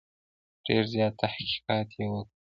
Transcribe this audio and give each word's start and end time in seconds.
ډېر 0.65 0.83
زیات 0.93 1.13
تحقیقات 1.21 1.87
یې 1.97 2.05
وکړل. 2.11 2.35